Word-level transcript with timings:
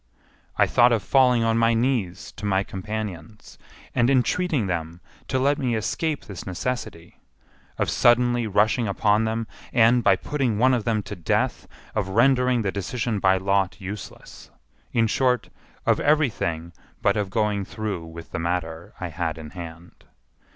I 0.57 0.65
thought 0.65 0.91
of 0.91 1.03
falling 1.03 1.43
on 1.43 1.59
my 1.59 1.75
knees 1.75 2.31
to 2.37 2.45
my 2.47 2.63
companions, 2.63 3.59
and 3.93 4.09
entreating 4.09 4.65
them 4.65 4.99
to 5.27 5.37
let 5.37 5.59
me 5.59 5.75
escape 5.75 6.25
this 6.25 6.43
necessity; 6.47 7.21
of 7.77 7.87
suddenly 7.87 8.47
rushing 8.47 8.87
upon 8.87 9.25
them, 9.25 9.45
and, 9.71 10.03
by 10.03 10.15
putting 10.15 10.57
one 10.57 10.73
of 10.73 10.85
them 10.85 11.03
to 11.03 11.15
death, 11.15 11.67
of 11.93 12.09
rendering 12.09 12.63
the 12.63 12.71
decision 12.71 13.19
by 13.19 13.37
lot 13.37 13.79
useless—in 13.79 15.05
short, 15.05 15.49
of 15.85 15.99
every 15.99 16.31
thing 16.31 16.73
but 17.03 17.15
of 17.15 17.29
going 17.29 17.63
through 17.63 18.03
with 18.03 18.31
the 18.31 18.39
matter 18.39 18.95
I 18.99 19.09
had 19.09 19.37
in 19.37 19.51
hand. 19.51 20.05